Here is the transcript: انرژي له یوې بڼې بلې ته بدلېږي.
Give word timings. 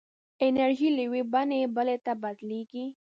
انرژي 0.47 0.89
له 0.95 1.01
یوې 1.07 1.21
بڼې 1.33 1.59
بلې 1.75 1.97
ته 2.05 2.11
بدلېږي. 2.21 2.85